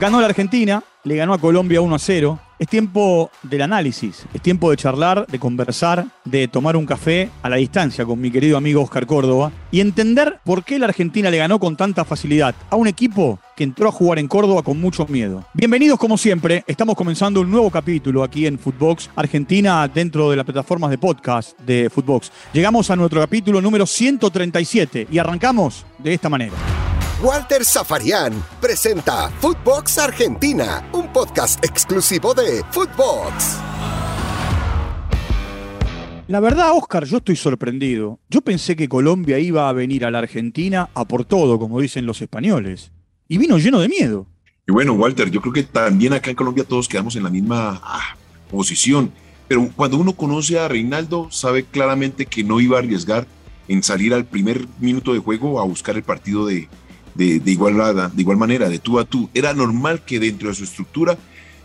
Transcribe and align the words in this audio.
Ganó 0.00 0.18
la 0.18 0.28
Argentina, 0.28 0.82
le 1.04 1.16
ganó 1.16 1.34
a 1.34 1.38
Colombia 1.38 1.82
1 1.82 1.94
a 1.94 1.98
0. 1.98 2.40
Es 2.58 2.68
tiempo 2.68 3.30
del 3.42 3.60
análisis, 3.60 4.24
es 4.32 4.40
tiempo 4.40 4.70
de 4.70 4.78
charlar, 4.78 5.26
de 5.26 5.38
conversar, 5.38 6.06
de 6.24 6.48
tomar 6.48 6.74
un 6.74 6.86
café 6.86 7.28
a 7.42 7.50
la 7.50 7.56
distancia 7.56 8.06
con 8.06 8.18
mi 8.18 8.30
querido 8.30 8.56
amigo 8.56 8.80
Oscar 8.80 9.04
Córdoba 9.04 9.52
y 9.70 9.80
entender 9.80 10.40
por 10.42 10.64
qué 10.64 10.78
la 10.78 10.86
Argentina 10.86 11.30
le 11.30 11.36
ganó 11.36 11.60
con 11.60 11.76
tanta 11.76 12.06
facilidad 12.06 12.54
a 12.70 12.76
un 12.76 12.86
equipo 12.86 13.40
que 13.54 13.64
entró 13.64 13.90
a 13.90 13.92
jugar 13.92 14.18
en 14.18 14.28
Córdoba 14.28 14.62
con 14.62 14.80
mucho 14.80 15.06
miedo. 15.06 15.44
Bienvenidos 15.52 15.98
como 15.98 16.16
siempre, 16.16 16.64
estamos 16.66 16.96
comenzando 16.96 17.42
un 17.42 17.50
nuevo 17.50 17.70
capítulo 17.70 18.22
aquí 18.22 18.46
en 18.46 18.58
Footbox 18.58 19.10
Argentina 19.16 19.86
dentro 19.86 20.30
de 20.30 20.36
las 20.36 20.46
plataformas 20.46 20.88
de 20.88 20.96
podcast 20.96 21.58
de 21.60 21.90
Footbox. 21.90 22.32
Llegamos 22.54 22.90
a 22.90 22.96
nuestro 22.96 23.20
capítulo 23.20 23.60
número 23.60 23.84
137 23.84 25.08
y 25.10 25.18
arrancamos 25.18 25.84
de 25.98 26.14
esta 26.14 26.30
manera. 26.30 26.54
Walter 27.22 27.66
Zafarian 27.66 28.32
presenta 28.62 29.28
Footbox 29.28 29.98
Argentina, 29.98 30.88
un 30.94 31.12
podcast 31.12 31.62
exclusivo 31.62 32.32
de 32.32 32.64
Footbox. 32.70 33.58
La 36.28 36.40
verdad, 36.40 36.70
Oscar, 36.74 37.04
yo 37.04 37.18
estoy 37.18 37.36
sorprendido. 37.36 38.20
Yo 38.30 38.40
pensé 38.40 38.74
que 38.74 38.88
Colombia 38.88 39.38
iba 39.38 39.68
a 39.68 39.72
venir 39.74 40.06
a 40.06 40.10
la 40.10 40.20
Argentina 40.20 40.88
a 40.94 41.04
por 41.04 41.26
todo, 41.26 41.58
como 41.58 41.78
dicen 41.78 42.06
los 42.06 42.22
españoles. 42.22 42.90
Y 43.28 43.36
vino 43.36 43.58
lleno 43.58 43.80
de 43.80 43.88
miedo. 43.88 44.26
Y 44.66 44.72
bueno, 44.72 44.94
Walter, 44.94 45.30
yo 45.30 45.42
creo 45.42 45.52
que 45.52 45.64
también 45.64 46.14
acá 46.14 46.30
en 46.30 46.36
Colombia 46.36 46.64
todos 46.64 46.88
quedamos 46.88 47.16
en 47.16 47.24
la 47.24 47.30
misma 47.30 47.82
ah, 47.84 48.16
posición. 48.50 49.12
Pero 49.46 49.68
cuando 49.76 49.98
uno 49.98 50.14
conoce 50.14 50.58
a 50.58 50.68
Reinaldo, 50.68 51.30
sabe 51.30 51.64
claramente 51.64 52.24
que 52.24 52.44
no 52.44 52.60
iba 52.60 52.78
a 52.78 52.80
arriesgar 52.80 53.26
en 53.68 53.82
salir 53.82 54.14
al 54.14 54.24
primer 54.24 54.66
minuto 54.78 55.12
de 55.12 55.18
juego 55.18 55.60
a 55.60 55.64
buscar 55.64 55.96
el 55.96 56.02
partido 56.02 56.46
de, 56.46 56.68
de, 57.28 57.50
igual, 57.50 57.74
de 58.14 58.22
igual 58.22 58.36
manera, 58.36 58.68
de 58.68 58.78
tú 58.78 58.98
a 58.98 59.04
tú. 59.04 59.28
Era 59.34 59.52
normal 59.52 60.02
que 60.04 60.18
dentro 60.18 60.48
de 60.48 60.54
su 60.54 60.64
estructura 60.64 61.18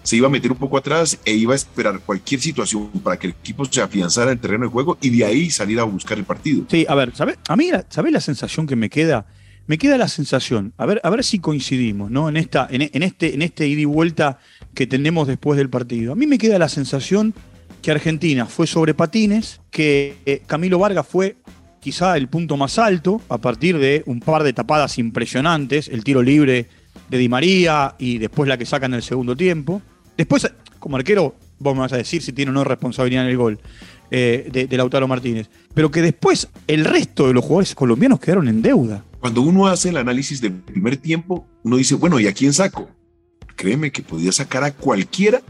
se 0.04 0.18
iba 0.18 0.28
a 0.28 0.30
meter 0.30 0.52
un 0.52 0.58
poco 0.58 0.78
atrás 0.78 1.18
e 1.26 1.34
iba 1.34 1.54
a 1.54 1.56
esperar 1.56 2.00
cualquier 2.00 2.40
situación 2.40 2.90
para 3.04 3.18
que 3.18 3.28
el 3.28 3.34
equipo 3.34 3.66
se 3.66 3.82
afianzara 3.82 4.32
en 4.32 4.38
el 4.38 4.42
terreno 4.42 4.66
de 4.66 4.72
juego 4.72 4.98
y 5.02 5.10
de 5.10 5.26
ahí 5.26 5.50
salir 5.50 5.80
a 5.80 5.84
buscar 5.84 6.18
el 6.18 6.26
partido. 6.26 6.66
Sí, 6.70 6.86
a 6.88 6.96
ver. 6.96 7.14
A 7.48 7.56
mí, 7.56 7.72
¿sabes 7.90 8.12
la 8.12 8.22
sensación 8.22 8.68
que 8.68 8.76
me 8.76 8.90
queda? 8.90 9.26
Me 9.68 9.80
queda 9.80 9.98
la 9.98 10.08
sensación, 10.08 10.74
a 10.78 10.86
ver, 10.86 11.02
a 11.04 11.10
ver 11.10 11.24
si 11.24 11.40
coincidimos, 11.40 12.12
¿no? 12.12 12.30
En, 12.30 12.38
esta, 12.38 12.68
en, 12.70 13.02
este, 13.02 13.34
en 13.34 13.42
este 13.42 13.68
ida 13.68 13.82
y 13.82 13.86
vuelta 13.86 14.38
que 14.76 14.86
tenemos 14.86 15.28
después 15.28 15.58
del 15.58 15.72
partido. 15.72 16.12
A 16.12 16.16
mí 16.16 16.28
me 16.28 16.38
queda 16.38 16.60
la 16.60 16.70
sensación 16.70 17.34
que 17.82 17.90
Argentina 17.90 18.46
fue 18.46 18.68
sobre 18.68 18.94
patines, 18.94 19.62
que 19.72 20.18
eh, 20.28 20.44
Camilo 20.46 20.78
Vargas 20.78 21.08
fue 21.08 21.38
quizá 21.86 22.18
el 22.18 22.28
punto 22.30 22.58
más 22.58 22.80
alto, 22.80 23.22
a 23.30 23.38
partir 23.38 23.78
de 23.78 24.02
un 24.08 24.20
par 24.20 24.42
de 24.42 24.54
tapadas 24.54 24.98
impresionantes, 24.98 25.88
el 25.88 26.04
tiro 26.04 26.24
libre 26.24 26.66
de 27.12 27.18
Di 27.20 27.30
María 27.30 27.94
y 28.00 28.18
después 28.18 28.50
la 28.50 28.58
que 28.58 28.66
saca 28.66 28.88
en 28.88 28.96
el 28.96 29.04
segundo 29.04 29.38
tiempo. 29.38 29.84
Después, 30.18 30.52
como 30.80 30.98
arquero, 30.98 31.36
vos 31.60 31.76
me 31.76 31.82
vas 31.82 31.94
a 31.94 31.98
decir 31.98 32.24
si 32.24 32.34
tiene 32.34 32.50
o 32.50 32.56
no 32.56 32.64
responsabilidad 32.64 33.26
en 33.26 33.30
el 33.30 33.38
gol 33.38 33.60
eh, 34.10 34.68
de, 34.68 34.78
Lautaro 34.78 35.08
Martínez. 35.08 35.48
Pero 35.76 35.92
que 35.92 36.02
después 36.02 36.48
el 36.66 36.86
resto 36.86 37.28
de 37.28 37.36
los 37.36 37.44
jugadores 37.44 37.76
colombianos 37.76 38.20
quedaron 38.20 38.48
en 38.48 38.64
deuda. 38.64 39.04
Cuando 39.20 39.44
uno 39.44 39.68
hace 39.68 39.90
el 39.90 39.98
análisis 39.98 40.42
del 40.42 40.54
primer 40.54 40.98
tiempo, 40.98 41.46
uno 41.62 41.78
dice, 41.78 41.94
bueno, 41.94 42.20
¿y 42.20 42.26
a 42.26 42.34
quién 42.34 42.52
saco? 42.52 42.90
Créeme 43.56 43.92
que 43.92 44.02
podía 44.02 44.32
sacar 44.32 44.64
a 44.64 44.72
cualquiera 44.72 45.44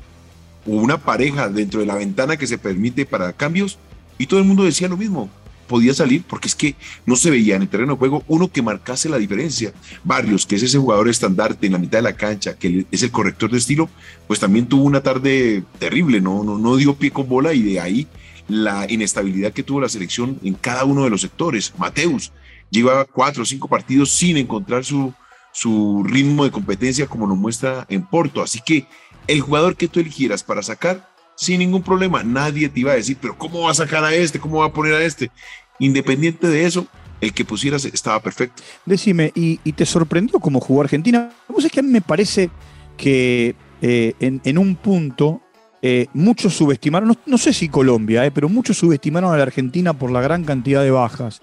o 0.68 0.72
una 0.72 0.98
pareja 0.98 1.48
dentro 1.48 1.80
de 1.80 1.86
la 1.86 1.96
ventana 1.96 2.36
que 2.36 2.46
se 2.46 2.58
permite 2.58 3.06
para 3.06 3.32
cambios 3.32 3.80
y 4.18 4.28
todo 4.28 4.42
el 4.42 4.46
mundo 4.46 4.66
decía 4.66 4.90
lo 4.90 4.98
mismo 4.98 5.30
podía 5.68 5.94
salir 5.94 6.24
porque 6.28 6.48
es 6.48 6.56
que 6.56 6.76
no 7.06 7.16
se 7.16 7.30
veía 7.30 7.56
en 7.56 7.64
el 7.64 7.68
terreno 7.68 7.94
de 7.94 8.00
juego 8.00 8.24
uno 8.28 8.48
que 8.52 8.62
marcase 8.62 9.10
la 9.10 9.18
diferencia. 9.18 9.74
Barrios, 10.04 10.46
que 10.46 10.56
es 10.56 10.64
ese 10.64 10.78
jugador 10.78 11.10
estandarte 11.10 11.66
en 11.66 11.74
la 11.74 11.80
mitad 11.80 12.00
de 12.00 12.04
la 12.04 12.16
cancha, 12.16 12.56
que 12.56 12.86
es 12.92 13.04
el 13.04 13.12
corrector 13.12 13.52
de 13.52 13.58
estilo, 13.58 13.90
pues 14.28 14.40
también 14.40 14.68
tuvo 14.68 14.84
una 14.84 15.02
tarde 15.02 15.64
terrible, 15.80 16.22
no, 16.22 16.44
no, 16.44 16.58
no 16.58 16.76
dio 16.76 16.96
pie 16.96 17.12
con 17.12 17.28
bola 17.28 17.54
y 17.54 17.62
de 17.62 17.80
ahí 17.80 18.08
la 18.48 18.86
inestabilidad 18.90 19.54
que 19.54 19.64
tuvo 19.64 19.82
la 19.82 19.90
selección 19.90 20.40
en 20.44 20.54
cada 20.54 20.86
uno 20.86 21.04
de 21.04 21.10
los 21.10 21.22
sectores. 21.22 21.74
Mateus 21.78 22.32
lleva 22.70 23.06
cuatro 23.06 23.44
o 23.44 23.46
cinco 23.46 23.68
partidos 23.68 24.12
sin 24.12 24.38
encontrar 24.38 24.86
su, 24.86 25.14
su 25.52 26.04
ritmo 26.06 26.44
de 26.44 26.52
competencia 26.52 27.08
como 27.08 27.28
nos 27.28 27.38
muestra 27.38 27.86
en 27.90 28.06
Porto. 28.06 28.42
Así 28.42 28.60
que 28.66 28.86
el 29.28 29.42
jugador 29.42 29.76
que 29.76 29.88
tú 29.88 30.00
eligieras 30.00 30.44
para 30.44 30.62
sacar 30.62 31.15
sin 31.36 31.60
ningún 31.60 31.84
problema. 31.84 32.24
Nadie 32.24 32.70
te 32.70 32.80
iba 32.80 32.94
a 32.94 32.96
decir, 32.96 33.18
pero 33.22 33.38
¿cómo 33.38 33.62
va 33.62 33.72
a 33.72 33.76
sacar 33.76 34.04
a 34.04 34.14
este? 34.14 34.40
¿Cómo 34.40 34.60
va 34.60 34.68
a 34.68 34.74
poner 34.74 34.94
a 34.94 35.04
este? 35.04 35.32
Independiente 35.80 36.48
de 36.48 36.66
eso, 36.66 36.88
el 37.22 37.34
que 37.34 37.46
pusieras 37.46 37.86
estaba 37.86 38.20
perfecto. 38.20 38.64
Decime, 38.86 39.32
¿y, 39.36 39.58
te 39.74 39.86
sorprendió 39.86 40.40
cómo 40.40 40.60
jugó 40.60 40.82
Argentina? 40.82 41.32
Vos 41.48 41.66
es 41.66 41.72
que 41.72 41.82
a 41.82 41.84
mí 41.84 41.90
me 41.90 42.02
parece 42.02 42.50
que 42.98 43.56
eh, 43.82 44.14
en, 44.20 44.58
un 44.58 44.76
punto 44.76 45.42
eh, 45.82 46.08
muchos 46.14 46.56
subestimaron, 46.56 47.18
no, 47.26 47.38
sé 47.38 47.54
si 47.54 47.70
Colombia, 47.70 48.26
eh, 48.26 48.32
pero 48.32 48.50
muchos 48.50 48.78
subestimaron 48.78 49.34
a 49.34 49.38
la 49.38 49.44
Argentina 49.44 49.94
por 49.94 50.12
la 50.12 50.22
gran 50.22 50.44
cantidad 50.44 50.82
de 50.82 50.92
bajas. 50.92 51.42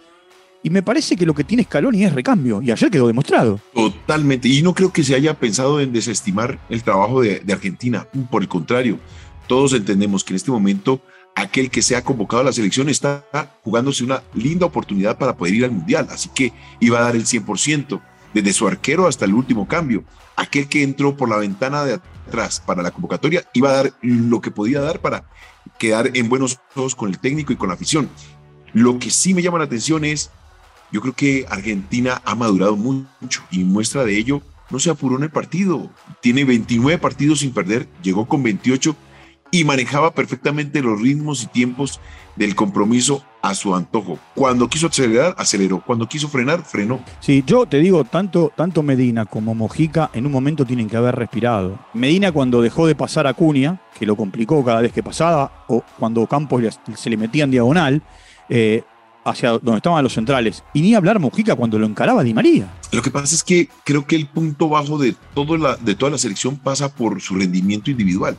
Y 0.64 0.70
me 0.70 0.82
parece 0.82 1.16
que 1.16 1.26
lo 1.26 1.34
que 1.34 1.42
tiene 1.42 1.64
Scaloni 1.64 2.04
es 2.04 2.12
recambio, 2.12 2.62
y 2.62 2.70
ayer 2.70 2.88
quedó 2.88 3.08
demostrado. 3.08 3.58
Totalmente, 3.74 4.48
y 4.48 4.62
no 4.62 4.74
creo 4.74 4.92
que 4.92 5.02
se 5.02 5.16
haya 5.16 5.34
pensado 5.34 5.80
en 5.80 5.92
desestimar 5.92 6.60
el 6.68 6.84
trabajo 6.84 7.20
de, 7.20 7.40
de 7.40 7.52
Argentina, 7.52 8.06
por 8.30 8.42
el 8.42 8.48
contrario, 8.48 9.00
todos 9.52 9.74
entendemos 9.74 10.24
que 10.24 10.32
en 10.32 10.36
este 10.36 10.50
momento 10.50 11.02
aquel 11.34 11.70
que 11.70 11.82
sea 11.82 12.02
convocado 12.02 12.40
a 12.40 12.44
la 12.46 12.54
selección 12.54 12.88
está 12.88 13.22
jugándose 13.62 14.02
una 14.02 14.22
linda 14.32 14.64
oportunidad 14.64 15.18
para 15.18 15.36
poder 15.36 15.52
ir 15.52 15.64
al 15.66 15.72
Mundial, 15.72 16.08
así 16.10 16.30
que 16.34 16.54
iba 16.80 16.98
a 16.98 17.02
dar 17.02 17.16
el 17.16 17.26
100%, 17.26 18.00
desde 18.32 18.54
su 18.54 18.66
arquero 18.66 19.06
hasta 19.06 19.26
el 19.26 19.34
último 19.34 19.68
cambio. 19.68 20.04
Aquel 20.36 20.70
que 20.70 20.82
entró 20.82 21.18
por 21.18 21.28
la 21.28 21.36
ventana 21.36 21.84
de 21.84 22.00
atrás 22.26 22.62
para 22.64 22.82
la 22.82 22.92
convocatoria 22.92 23.44
iba 23.52 23.68
a 23.68 23.74
dar 23.74 23.92
lo 24.00 24.40
que 24.40 24.50
podía 24.50 24.80
dar 24.80 25.00
para 25.00 25.24
quedar 25.78 26.12
en 26.14 26.30
buenos 26.30 26.58
ojos 26.74 26.94
con 26.94 27.10
el 27.10 27.18
técnico 27.18 27.52
y 27.52 27.56
con 27.56 27.68
la 27.68 27.74
afición. 27.74 28.08
Lo 28.72 28.98
que 28.98 29.10
sí 29.10 29.34
me 29.34 29.42
llama 29.42 29.58
la 29.58 29.64
atención 29.64 30.06
es, 30.06 30.30
yo 30.92 31.02
creo 31.02 31.12
que 31.12 31.44
Argentina 31.50 32.22
ha 32.24 32.34
madurado 32.34 32.74
mucho 32.74 33.42
y 33.50 33.64
muestra 33.64 34.02
de 34.06 34.16
ello, 34.16 34.40
no 34.70 34.78
se 34.78 34.88
apuró 34.88 35.18
en 35.18 35.24
el 35.24 35.30
partido, 35.30 35.90
tiene 36.22 36.46
29 36.46 36.98
partidos 36.98 37.40
sin 37.40 37.52
perder, 37.52 37.86
llegó 38.02 38.26
con 38.26 38.42
28 38.42 38.96
y 39.54 39.64
manejaba 39.64 40.12
perfectamente 40.14 40.80
los 40.80 41.00
ritmos 41.00 41.44
y 41.44 41.46
tiempos 41.46 42.00
del 42.36 42.54
compromiso 42.54 43.22
a 43.42 43.54
su 43.54 43.74
antojo. 43.74 44.18
Cuando 44.34 44.66
quiso 44.68 44.86
acelerar, 44.86 45.34
aceleró. 45.36 45.82
Cuando 45.84 46.08
quiso 46.08 46.26
frenar, 46.26 46.64
frenó. 46.64 47.00
Sí, 47.20 47.44
yo 47.46 47.66
te 47.66 47.78
digo, 47.78 48.02
tanto, 48.04 48.50
tanto 48.56 48.82
Medina 48.82 49.26
como 49.26 49.54
Mojica 49.54 50.10
en 50.14 50.24
un 50.24 50.32
momento 50.32 50.64
tienen 50.64 50.88
que 50.88 50.96
haber 50.96 51.16
respirado. 51.16 51.78
Medina 51.92 52.32
cuando 52.32 52.62
dejó 52.62 52.86
de 52.86 52.94
pasar 52.94 53.26
a 53.26 53.34
Cunha, 53.34 53.82
que 53.98 54.06
lo 54.06 54.16
complicó 54.16 54.64
cada 54.64 54.80
vez 54.80 54.90
que 54.90 55.02
pasaba, 55.02 55.66
o 55.68 55.84
cuando 55.98 56.26
Campos 56.26 56.80
se 56.96 57.10
le 57.10 57.18
metía 57.18 57.44
en 57.44 57.50
diagonal, 57.50 58.02
eh, 58.48 58.82
hacia 59.22 59.50
donde 59.50 59.76
estaban 59.76 60.02
los 60.02 60.14
centrales. 60.14 60.64
Y 60.72 60.80
ni 60.80 60.94
hablar 60.94 61.18
Mojica 61.18 61.56
cuando 61.56 61.78
lo 61.78 61.84
encaraba 61.84 62.24
Di 62.24 62.32
María. 62.32 62.72
Lo 62.90 63.02
que 63.02 63.10
pasa 63.10 63.34
es 63.34 63.44
que 63.44 63.68
creo 63.84 64.06
que 64.06 64.16
el 64.16 64.28
punto 64.28 64.70
bajo 64.70 64.96
de, 64.96 65.14
todo 65.34 65.58
la, 65.58 65.76
de 65.76 65.94
toda 65.94 66.12
la 66.12 66.18
selección 66.18 66.56
pasa 66.56 66.94
por 66.94 67.20
su 67.20 67.34
rendimiento 67.34 67.90
individual. 67.90 68.38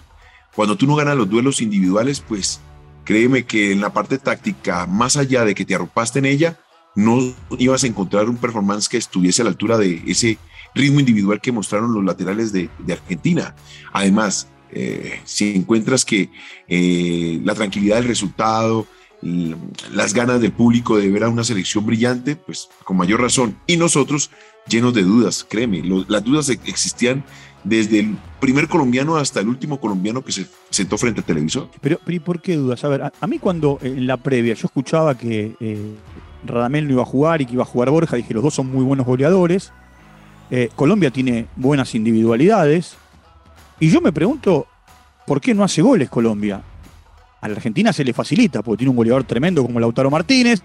Cuando 0.56 0.78
tú 0.78 0.86
no 0.86 0.96
ganas 0.96 1.18
los 1.18 1.30
duelos 1.30 1.62
individuales, 1.62 2.20
pues 2.20 2.60
créeme 3.04 3.44
que 3.44 3.72
en 3.72 3.82
la 3.82 3.92
parte 3.92 4.18
táctica, 4.18 4.86
más 4.86 5.18
allá 5.18 5.46
de 5.46 5.56
que 5.56 5.66
te 5.66 5.76
arropaste 5.76 6.20
en 6.20 6.26
ella, 6.26 6.60
no 6.96 7.20
ibas 7.58 7.84
a 7.84 7.88
encontrar 7.88 8.30
un 8.30 8.38
performance 8.38 8.88
que 8.88 8.98
estuviese 8.98 9.42
a 9.42 9.46
la 9.46 9.52
altura 9.52 9.78
de 9.78 10.04
ese 10.06 10.38
ritmo 10.76 11.00
individual 11.00 11.42
que 11.42 11.52
mostraron 11.52 11.94
los 11.94 12.04
laterales 12.04 12.52
de, 12.52 12.70
Argentina. 12.92 13.56
Además, 13.92 14.48
eh, 14.72 15.20
si 15.24 15.56
encuentras 15.56 16.06
que 16.06 16.30
eh, 16.68 17.40
la 17.44 17.56
tranquilidad 17.56 17.98
del 17.98 18.06
resultado, 18.06 18.88
las 19.92 20.14
ganas 20.14 20.42
del 20.42 20.52
público 20.52 20.98
de 20.98 21.10
ver 21.10 21.24
a 21.24 21.30
una 21.30 21.44
selección 21.44 21.86
brillante, 21.86 22.36
pues 22.36 22.70
con 22.84 22.98
mayor 22.98 23.22
razón. 23.22 23.58
Y 23.68 23.78
nosotros 23.78 24.32
llenos 24.68 24.94
de 24.94 25.04
dudas, 25.04 25.46
créeme, 25.50 25.82
las 26.08 26.24
dudas 26.24 26.50
existían 26.50 27.24
desde 27.64 28.00
el 28.02 28.18
primer 28.40 28.68
colombiano 28.68 29.16
hasta 29.16 29.40
el 29.40 29.48
último 29.48 29.80
colombiano 29.80 30.24
que 30.24 30.32
se 30.32 30.48
sentó 30.70 30.98
frente 30.98 31.22
al 31.22 31.26
televisor. 31.26 31.70
Pero, 31.82 32.00
¿y 32.08 32.20
por 32.20 32.42
qué 32.42 32.56
dudas? 32.56 32.84
A 32.84 32.90
ver, 32.90 33.12
a, 33.20 33.28
mí 33.28 33.40
cuando 33.40 33.80
en 33.82 34.06
la 34.06 34.18
previa 34.18 34.54
yo 34.54 34.66
escuchaba 34.66 35.18
que 35.18 35.56
eh, 35.60 35.96
Radamel 36.46 36.88
no 36.88 36.94
iba 36.94 37.02
a 37.04 37.06
jugar 37.06 37.42
y 37.42 37.46
que 37.46 37.54
iba 37.54 37.64
a 37.64 37.66
jugar 37.68 37.90
Borja, 37.90 38.18
dije, 38.18 38.34
los 38.34 38.44
dos 38.44 38.54
son 38.54 38.68
muy 38.68 38.84
buenos 38.84 39.06
goleadores. 39.06 39.72
Eh, 40.52 40.70
Colombia 40.76 41.10
tiene 41.10 41.48
buenas 41.56 41.96
individualidades. 41.96 42.96
Y 43.80 43.90
yo 43.90 44.02
me 44.02 44.12
pregunto, 44.12 44.68
¿por 45.26 45.42
qué 45.42 45.54
no 45.54 45.64
hace 45.64 45.82
goles 45.82 46.10
Colombia? 46.10 46.62
A 47.42 47.48
la 47.48 47.56
Argentina 47.56 47.92
se 47.92 48.04
le 48.04 48.14
facilita, 48.14 48.62
porque 48.62 48.80
tiene 48.80 48.92
un 48.92 48.96
goleador 48.96 49.24
tremendo 49.24 49.64
como 49.64 49.80
Lautaro 49.80 50.10
Martínez. 50.10 50.62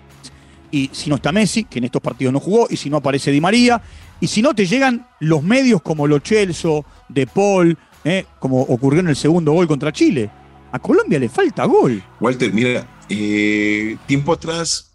Y 0.71 0.91
si 0.93 1.09
no 1.09 1.17
está 1.17 1.33
Messi, 1.33 1.65
que 1.65 1.79
en 1.79 1.85
estos 1.85 2.03
partidos 2.03 2.33
no 2.33 2.41
jugó, 2.41 2.67
y 2.71 2.77
si 2.77 2.91
no 2.91 2.99
aparece 2.99 3.31
Di 3.31 3.41
María, 3.41 3.81
y 4.21 4.27
si 4.27 4.43
no, 4.43 4.55
te 4.55 4.67
llegan 4.67 5.07
los 5.21 5.43
medios 5.43 5.83
como 5.83 6.07
Lo 6.07 6.21
Celso, 6.21 6.85
De 7.09 7.27
Paul, 7.27 7.79
eh, 8.05 8.27
como 8.39 8.63
ocurrió 8.63 9.01
en 9.01 9.09
el 9.09 9.17
segundo 9.17 9.53
gol 9.53 9.67
contra 9.67 9.93
Chile. 9.93 10.31
A 10.73 10.79
Colombia 10.79 11.19
le 11.19 11.29
falta 11.29 11.65
gol. 11.65 12.03
Walter, 12.21 12.53
mira, 12.53 12.87
eh, 13.09 13.97
tiempo 14.07 14.33
atrás 14.33 14.93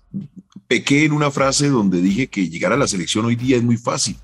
pequé 0.67 1.05
en 1.05 1.13
una 1.13 1.31
frase 1.31 1.69
donde 1.69 2.01
dije 2.01 2.27
que 2.27 2.49
llegar 2.49 2.73
a 2.73 2.77
la 2.77 2.87
selección 2.87 3.25
hoy 3.25 3.35
día 3.35 3.57
es 3.57 3.63
muy 3.63 3.77
fácil. 3.77 4.17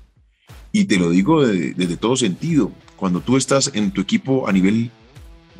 Y 0.72 0.84
te 0.84 0.98
lo 0.98 1.10
digo 1.10 1.44
desde 1.44 1.96
todo 1.96 2.16
sentido. 2.16 2.72
Cuando 2.96 3.20
tú 3.20 3.36
estás 3.36 3.70
en 3.74 3.90
tu 3.90 4.00
equipo 4.00 4.46
a 4.46 4.52
nivel 4.52 4.90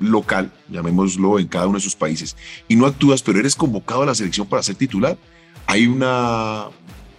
local, 0.01 0.53
llamémoslo 0.69 1.39
en 1.39 1.47
cada 1.47 1.67
uno 1.67 1.79
de 1.79 1.85
sus 1.85 1.95
países, 1.95 2.37
y 2.69 2.77
no 2.77 2.87
actúas, 2.87 3.23
pero 3.23 3.39
eres 3.39 3.55
convocado 3.55 4.03
a 4.03 4.07
la 4.07 4.15
selección 4.15 4.47
para 4.47 4.63
ser 4.63 4.75
titular, 4.75 5.17
hay 5.67 5.87
una 5.87 6.69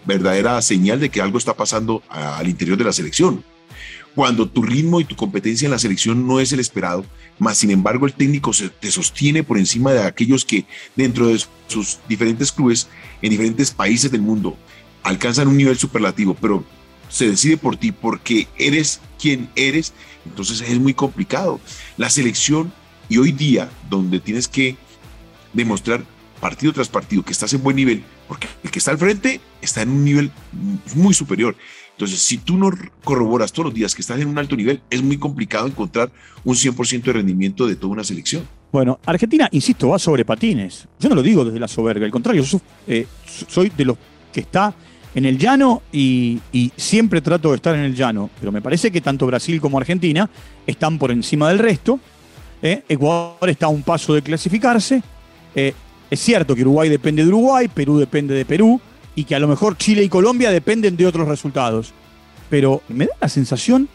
verdadera 0.05 0.61
señal 0.61 0.99
de 0.99 1.09
que 1.09 1.21
algo 1.21 1.37
está 1.37 1.55
pasando 1.55 2.03
al 2.09 2.47
interior 2.49 2.77
de 2.77 2.83
la 2.83 2.93
selección. 2.93 3.43
Cuando 4.13 4.49
tu 4.49 4.61
ritmo 4.61 4.99
y 4.99 5.05
tu 5.05 5.15
competencia 5.15 5.65
en 5.65 5.71
la 5.71 5.79
selección 5.79 6.27
no 6.27 6.41
es 6.41 6.51
el 6.51 6.59
esperado, 6.59 7.05
más 7.39 7.59
sin 7.59 7.71
embargo 7.71 8.05
el 8.05 8.13
técnico 8.13 8.51
se, 8.51 8.67
te 8.67 8.91
sostiene 8.91 9.41
por 9.43 9.57
encima 9.57 9.93
de 9.93 10.03
aquellos 10.03 10.43
que 10.43 10.65
dentro 10.97 11.27
de 11.27 11.41
sus 11.67 11.99
diferentes 12.09 12.51
clubes 12.51 12.89
en 13.21 13.29
diferentes 13.29 13.71
países 13.71 14.11
del 14.11 14.21
mundo 14.21 14.57
alcanzan 15.03 15.47
un 15.47 15.55
nivel 15.55 15.77
superlativo, 15.77 16.35
pero 16.39 16.65
se 17.11 17.29
decide 17.29 17.57
por 17.57 17.77
ti 17.77 17.91
porque 17.91 18.47
eres 18.57 19.01
quien 19.19 19.49
eres, 19.55 19.93
entonces 20.25 20.61
es 20.61 20.79
muy 20.79 20.93
complicado. 20.93 21.59
La 21.97 22.09
selección 22.09 22.73
y 23.09 23.17
hoy 23.17 23.31
día 23.31 23.69
donde 23.89 24.19
tienes 24.19 24.47
que 24.47 24.77
demostrar 25.53 26.03
partido 26.39 26.73
tras 26.73 26.89
partido 26.89 27.23
que 27.23 27.33
estás 27.33 27.53
en 27.53 27.61
buen 27.61 27.75
nivel, 27.75 28.03
porque 28.27 28.47
el 28.63 28.71
que 28.71 28.79
está 28.79 28.91
al 28.91 28.97
frente 28.97 29.41
está 29.61 29.83
en 29.83 29.89
un 29.89 30.03
nivel 30.03 30.31
muy 30.95 31.13
superior. 31.13 31.55
Entonces, 31.91 32.19
si 32.19 32.37
tú 32.37 32.57
no 32.57 32.71
corroboras 33.03 33.51
todos 33.51 33.65
los 33.65 33.73
días 33.75 33.93
que 33.93 34.01
estás 34.01 34.19
en 34.19 34.27
un 34.27 34.39
alto 34.39 34.55
nivel, 34.55 34.81
es 34.89 35.03
muy 35.03 35.17
complicado 35.17 35.67
encontrar 35.67 36.11
un 36.43 36.55
100% 36.55 37.03
de 37.03 37.13
rendimiento 37.13 37.67
de 37.67 37.75
toda 37.75 37.93
una 37.93 38.03
selección. 38.03 38.47
Bueno, 38.71 38.99
Argentina, 39.05 39.49
insisto, 39.51 39.89
va 39.89 39.99
sobre 39.99 40.25
patines. 40.25 40.87
Yo 40.99 41.09
no 41.09 41.15
lo 41.15 41.21
digo 41.21 41.45
desde 41.45 41.59
la 41.59 41.67
soberbia, 41.67 42.05
al 42.05 42.11
contrario, 42.11 42.43
yo 42.43 42.59
eh, 42.87 43.05
soy 43.47 43.69
de 43.69 43.85
los 43.85 43.97
que 44.33 44.39
está 44.39 44.73
en 45.13 45.25
el 45.25 45.37
llano 45.37 45.81
y, 45.91 46.39
siempre 46.77 47.21
trato 47.21 47.49
de 47.49 47.55
estar 47.55 47.75
en 47.75 47.81
el 47.81 47.95
llano, 47.95 48.29
pero 48.39 48.51
me 48.51 48.61
parece 48.61 48.91
que 48.91 49.01
tanto 49.01 49.25
Brasil 49.27 49.59
como 49.59 49.77
Argentina 49.77 50.29
están 50.65 50.97
por 50.97 51.11
encima 51.11 51.49
del 51.49 51.59
resto. 51.59 51.99
¿eh? 52.61 52.83
Ecuador 52.87 53.49
está 53.49 53.65
a 53.67 53.69
un 53.69 53.83
paso 53.83 54.13
de 54.13 54.21
clasificarse. 54.21 55.01
Eh, 55.55 55.73
es 56.09 56.19
cierto 56.19 56.55
que 56.55 56.61
Uruguay 56.61 56.89
depende 56.89 57.23
de 57.23 57.29
Uruguay, 57.29 57.67
Perú 57.67 57.97
depende 57.97 58.33
de 58.33 58.45
Perú 58.45 58.79
y 59.15 59.23
que 59.23 59.35
a 59.35 59.39
lo 59.39 59.47
mejor 59.47 59.77
Chile 59.77 60.03
y 60.03 60.09
Colombia 60.09 60.51
dependen 60.51 60.95
de 60.95 61.07
otros 61.07 61.27
resultados. 61.27 61.93
Pero 62.49 62.81
me 62.89 63.05
da 63.05 63.13
la 63.21 63.29
sensación 63.29 63.87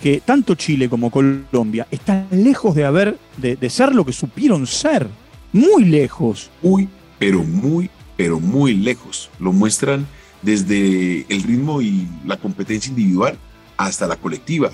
que 0.00 0.20
tanto 0.20 0.54
Chile 0.54 0.88
como 0.88 1.10
Colombia 1.10 1.86
están 1.90 2.28
lejos 2.30 2.74
de 2.74 2.84
haber, 2.84 3.18
de, 3.36 3.56
de 3.56 3.70
ser 3.70 3.94
lo 3.94 4.04
que 4.04 4.12
supieron 4.12 4.66
ser. 4.66 5.06
Muy 5.52 5.84
lejos. 5.84 6.50
Muy, 6.62 6.88
pero 7.18 7.42
muy, 7.42 7.90
pero 8.16 8.40
muy 8.40 8.74
lejos. 8.74 9.30
Lo 9.38 9.52
muestran 9.52 10.06
desde 10.44 11.24
el 11.28 11.42
ritmo 11.42 11.80
y 11.80 12.06
la 12.24 12.36
competencia 12.36 12.90
individual 12.90 13.38
hasta 13.76 14.06
la 14.06 14.16
colectiva, 14.16 14.70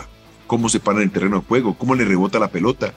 cómo 0.47 0.69
se 0.69 0.81
para 0.81 0.99
en 0.99 1.05
el 1.05 1.11
terreno 1.11 1.41
de 1.41 1.47
juego, 1.47 1.75
cómo 1.75 1.95
le 1.95 2.05
rebota 2.05 2.39
la 2.39 2.51
pelota. 2.51 2.93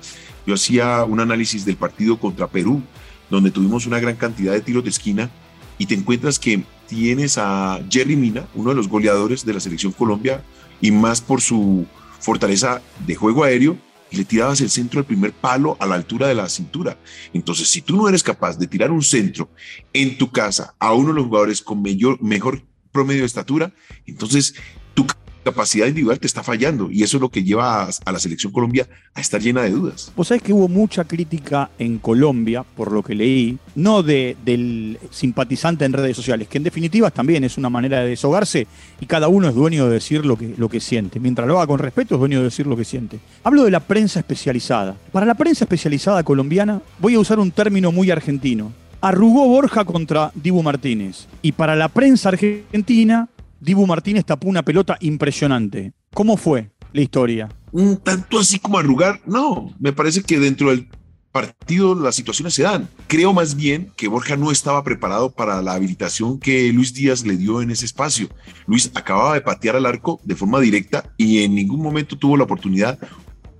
Yo 0.46 0.56
hacía 0.56 1.04
un 1.04 1.20
análisis 1.20 1.66
del 1.66 1.78
partido 1.78 2.18
contra 2.18 2.48
Perú, 2.48 2.82
donde 3.30 3.52
tuvimos 3.52 3.86
una 3.86 4.00
gran 4.00 4.16
cantidad 4.16 4.54
de 4.54 4.62
tiros 4.62 4.84
de 4.84 4.90
esquina 4.90 5.30
y 5.78 5.86
te 5.86 5.96
encuentras 5.96 6.40
que 6.40 6.64
tienes 6.88 7.38
a 7.38 7.80
Jerry 7.90 8.16
Mina, 8.16 8.48
uno 8.56 8.72
de 8.72 8.76
los 8.76 8.90
goleadores 8.90 9.46
de 9.46 9.54
la 9.54 9.60
selección 9.60 9.92
Colombia, 9.92 10.44
y 10.82 10.92
más 10.92 11.22
por 11.22 11.42
su 11.42 11.86
fortaleza 12.20 12.82
de 13.06 13.16
juego 13.16 13.44
aéreo, 13.44 13.78
le 14.18 14.26
tirabas 14.26 14.62
el 14.62 14.70
centro 14.70 15.00
del 15.00 15.06
primer 15.06 15.34
palo 15.34 15.78
a 15.80 15.86
la 15.86 15.96
altura 15.96 16.28
de 16.28 16.36
la 16.36 16.50
cintura. 16.50 16.98
Entonces, 17.34 17.68
si 17.68 17.82
tú 17.82 17.96
no 17.96 18.08
eres 18.08 18.24
capaz 18.24 18.58
de 18.58 18.68
tirar 18.68 18.92
un 18.92 19.02
centro 19.02 19.50
en 19.94 20.18
tu 20.18 20.32
casa 20.32 20.76
a 20.80 20.94
uno 20.94 21.10
de 21.10 21.16
los 21.16 21.26
jugadores 21.26 21.62
con 21.62 21.82
mayor, 21.82 22.22
mejor 22.22 22.62
promedio 22.92 23.22
de 23.22 23.28
estatura, 23.28 23.74
entonces 24.06 24.56
tu 24.94 25.06
capacidad 25.44 25.88
individual 25.88 26.20
te 26.20 26.28
está 26.28 26.44
fallando 26.44 26.90
y 26.92 27.04
eso 27.04 27.18
es 27.18 27.22
lo 27.22 27.30
que 27.30 27.44
lleva 27.44 27.90
a, 28.06 28.12
la 28.12 28.20
selección 28.20 28.52
Colombia 28.52 28.88
a 29.14 29.22
estar 29.22 29.42
llena 29.42 29.62
de 29.62 29.72
dudas. 29.72 30.12
Vos 30.16 30.28
sabés 30.28 30.42
que 30.42 30.54
hubo 30.54 30.68
mucha 30.68 31.04
crítica 31.04 31.70
en 31.78 32.00
Colombia, 32.00 32.64
por 32.64 32.92
lo 32.92 33.04
que 33.04 33.16
leí, 33.16 33.58
no 33.76 34.04
de, 34.04 34.36
del 34.44 34.98
simpatizante 35.12 35.86
en 35.86 35.94
redes 35.94 36.16
sociales, 36.16 36.48
que 36.48 36.58
en 36.58 36.64
definitiva 36.64 37.12
también 37.12 37.44
es 37.44 37.58
una 37.58 37.70
manera 37.70 38.00
de 38.00 38.10
deshogarse 38.10 38.68
y 39.00 39.06
cada 39.06 39.28
uno 39.28 39.50
es 39.50 39.56
dueño 39.56 39.88
de 39.88 39.94
decir 39.94 40.26
lo 40.26 40.38
que, 40.38 40.54
lo 40.58 40.70
que 40.70 40.80
siente. 40.80 41.20
Mientras 41.20 41.48
lo 41.48 41.58
haga 41.58 41.68
con 41.68 41.80
respeto 41.80 42.16
es 42.16 42.20
dueño 42.20 42.40
de 42.40 42.46
decir 42.46 42.66
lo 42.66 42.78
que 42.78 42.86
siente. 42.86 43.20
Hablo 43.44 43.64
de 43.64 43.72
la 43.72 43.82
prensa 43.82 44.20
especializada. 44.20 44.96
Para 45.12 45.26
la 45.26 45.36
prensa 45.36 45.66
especializada 45.66 46.24
colombiana 46.24 46.82
voy 47.00 47.16
a 47.16 47.20
usar 47.20 47.40
un 47.40 47.52
término 47.52 47.92
muy 47.92 48.10
argentino. 48.12 48.72
Arrugó 49.02 49.48
Borja 49.48 49.84
contra 49.84 50.32
Dibu 50.34 50.64
Martínez. 50.64 51.28
Y 51.42 51.52
para 51.52 51.76
la 51.76 51.90
prensa 51.90 52.30
argentina 52.30 53.28
Dibu 53.64 53.88
Martínez 53.88 54.26
tapó 54.26 54.50
una 54.50 54.64
pelota 54.64 54.98
impresionante. 55.00 55.94
¿Cómo 56.14 56.36
fue 56.36 56.72
la 56.92 57.02
historia? 57.02 57.50
Un 57.72 57.96
tanto 57.96 58.40
así 58.40 58.60
como 58.60 58.78
arrugar, 58.78 59.22
no, 59.26 59.74
me 59.80 59.94
parece 59.94 60.22
que 60.22 60.38
dentro 60.38 60.70
del 60.70 60.90
partido 61.32 61.96
las 61.96 62.16
situaciones 62.16 62.54
se 62.54 62.64
dan. 62.64 62.90
Creo 63.08 63.32
más 63.32 63.56
bien 63.56 63.90
que 63.96 64.10
Borja 64.10 64.36
no 64.36 64.52
estaba 64.52 64.84
preparado 64.84 65.32
para 65.32 65.62
la 65.62 65.74
habilitación 65.74 66.40
que 66.40 66.74
Luis 66.74 66.94
Díaz 66.94 67.26
le 67.26 67.38
dio 67.38 67.62
en 67.62 67.72
ese 67.72 67.86
espacio. 67.86 68.28
Luis 68.68 68.92
acababa 68.96 69.34
de 69.34 69.42
patear 69.42 69.78
al 69.78 69.86
arco 69.86 70.20
de 70.26 70.36
forma 70.36 70.60
directa 70.60 71.14
y 71.16 71.44
en 71.44 71.56
ningún 71.56 71.82
momento 71.82 72.18
tuvo 72.18 72.36
la 72.36 72.44
oportunidad 72.44 73.00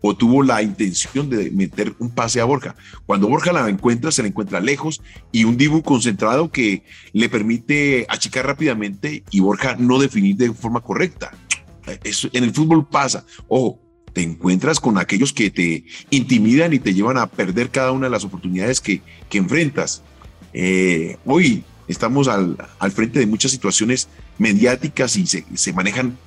o 0.06 0.18
tuvo 0.18 0.44
la 0.44 0.62
intención 0.62 1.30
de 1.30 1.50
meter 1.52 1.96
un 1.98 2.10
pase 2.10 2.42
a 2.42 2.44
Borja. 2.44 2.76
Cuando 3.06 3.30
Borja 3.30 3.54
la 3.54 3.70
encuentra, 3.70 4.12
se 4.12 4.22
la 4.22 4.28
encuentra 4.28 4.60
lejos 4.60 5.02
y 5.32 5.46
un 5.46 5.56
Dibu 5.56 5.82
concentrado 5.82 6.52
que 6.52 6.84
le 7.14 7.30
permite 7.30 8.06
achicar 8.10 8.46
rápidamente 8.46 9.24
y 9.32 9.40
Borja 9.40 9.78
no 9.80 9.98
definir 10.00 10.36
de 10.36 10.52
forma 10.52 10.82
correcta. 10.82 11.32
Eso 12.04 12.28
en 12.34 12.44
el 12.44 12.54
fútbol 12.54 12.86
pasa. 12.86 13.26
Ojo, 13.48 13.80
te 14.12 14.22
encuentras 14.22 14.82
con 14.82 14.98
aquellos 14.98 15.32
que 15.32 15.50
te 15.50 15.86
intimidan 16.10 16.74
y 16.74 16.80
te 16.80 16.94
llevan 16.94 17.18
a 17.18 17.28
perder 17.28 17.70
cada 17.70 17.94
una 17.94 18.08
de 18.08 18.12
las 18.12 18.26
oportunidades 18.26 18.82
que, 18.82 19.02
que 19.30 19.38
enfrentas. 19.38 20.04
Eh, 20.52 21.16
hoy 21.24 21.64
estamos 21.88 22.28
al, 22.28 22.58
al 22.78 22.92
frente 22.92 23.20
de 23.20 23.26
muchas 23.26 23.52
situaciones 23.52 24.10
mediáticas 24.38 25.16
y 25.16 25.26
se, 25.28 25.74
manejan 25.74 26.18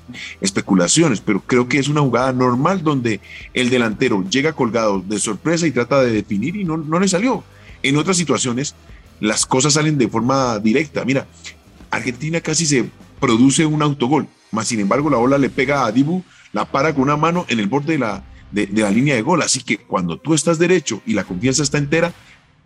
especulaciones, 0.40 1.20
pero 1.20 1.40
creo 1.40 1.68
que 1.68 1.78
es 1.78 1.88
una 1.88 2.00
jugada 2.00 2.32
normal 2.32 2.82
donde 2.82 3.20
el 3.54 3.70
delantero 3.70 4.24
llega 4.28 4.52
colgado 4.52 5.00
de 5.00 5.18
sorpresa 5.18 5.66
y 5.66 5.72
trata 5.72 6.02
de 6.02 6.12
definir 6.12 6.56
y 6.56 6.64
no, 6.64 6.76
no 6.76 7.00
le 7.00 7.08
salió. 7.08 7.44
En 7.82 7.96
otras 7.96 8.16
situaciones, 8.16 8.74
las 9.20 9.46
cosas 9.46 9.74
salen 9.74 9.98
de 9.98 10.08
forma 10.08 10.58
directa. 10.58 11.04
Mira, 11.04 11.26
Argentina 11.90 12.40
casi 12.40 12.66
se 12.66 12.88
produce 13.20 13.66
un 13.66 13.82
autogol, 13.82 14.28
más 14.50 14.68
sin 14.68 14.80
embargo 14.80 15.10
la 15.10 15.16
bola 15.16 15.38
le 15.38 15.50
pega 15.50 15.84
a 15.84 15.92
Dibu, 15.92 16.22
la 16.52 16.64
para 16.64 16.94
con 16.94 17.02
una 17.02 17.16
mano 17.16 17.44
en 17.48 17.60
el 17.60 17.66
borde 17.66 17.94
de 17.94 17.98
la, 17.98 18.24
de, 18.50 18.66
de 18.66 18.82
la 18.82 18.90
línea 18.90 19.14
de 19.14 19.22
gol. 19.22 19.42
Así 19.42 19.62
que 19.62 19.78
cuando 19.78 20.18
tú 20.18 20.34
estás 20.34 20.58
derecho 20.58 21.02
y 21.06 21.14
la 21.14 21.24
confianza 21.24 21.62
está 21.62 21.78
entera, 21.78 22.12